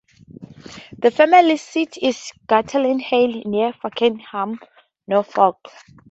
The 0.97 1.11
family 1.11 1.57
seat 1.57 1.95
is 2.01 2.31
Gateley 2.49 2.99
Hall, 3.03 3.43
near 3.45 3.71
Fakenham, 3.83 4.57
Norfolk. 5.07 5.59